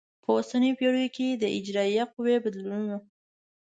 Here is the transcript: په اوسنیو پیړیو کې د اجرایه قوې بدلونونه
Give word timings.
په 0.23 0.29
اوسنیو 0.37 0.77
پیړیو 0.79 1.13
کې 1.15 1.27
د 1.31 1.43
اجرایه 1.57 2.03
قوې 2.13 2.35
بدلونونه 2.43 2.95